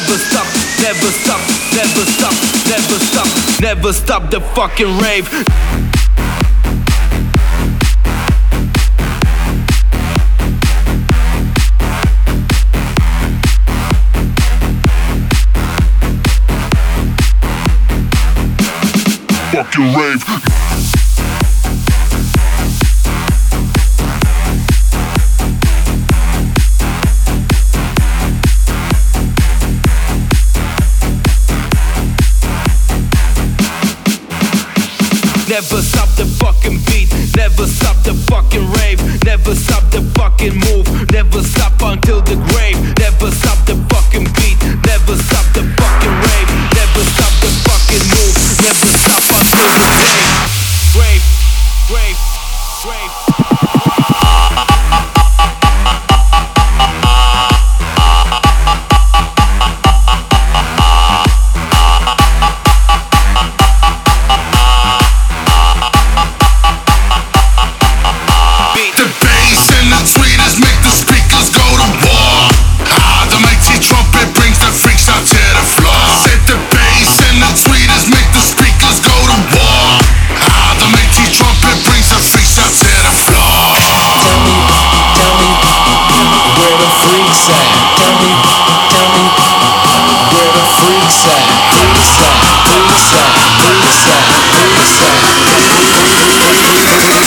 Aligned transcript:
never 0.00 0.18
stop, 0.18 0.46
never 0.80 1.10
stop, 1.10 1.40
never 1.74 2.04
stop, 2.04 2.32
never 2.68 2.98
stop, 3.04 3.60
never 3.60 3.92
stop 3.92 4.30
the 4.30 4.40
fucking 4.54 4.98
rave. 4.98 5.28
Fucking 19.52 19.94
rave. 19.94 20.97
Never 35.58 35.82
stop 35.82 36.08
the 36.10 36.24
fucking 36.24 36.78
beat, 36.86 37.10
never 37.34 37.66
stop 37.66 37.96
the 38.04 38.14
fucking 38.30 38.70
rave, 38.78 39.02
never 39.24 39.56
stop 39.56 39.82
the 39.90 40.02
fucking 40.14 40.54
move, 40.54 40.86
never 41.10 41.42
stop 41.42 41.72
until 41.82 42.22
the 42.22 42.36
grave, 42.54 42.78
never 42.96 43.28
stop 43.32 43.66
the 43.66 43.74
fucking 43.90 44.30
beat. 44.38 44.77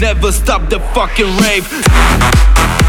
Never 0.00 0.32
stop 0.32 0.68
the 0.68 0.80
fucking 0.94 1.36
rave. 1.38 2.81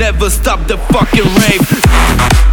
Never 0.00 0.30
stop 0.30 0.66
the 0.66 0.78
fucking 0.78 1.26
rave. 1.42 2.49